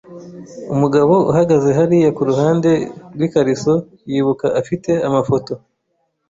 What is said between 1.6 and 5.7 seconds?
hariya kuruhande rwikariso yibuka afite amafoto.